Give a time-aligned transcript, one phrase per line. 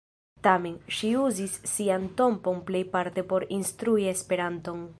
[0.45, 4.83] Tamen, ŝi uzis sian tempon plejparte por instrui Esperanton.